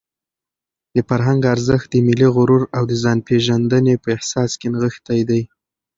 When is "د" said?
0.95-0.97, 1.91-1.95, 2.91-2.93